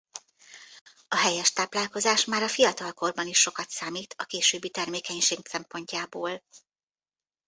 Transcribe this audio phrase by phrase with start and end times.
[1.07, 6.43] A helyes táplálkozás már a fiatal korban is sokat számít a későbbi termékenység szempontjából.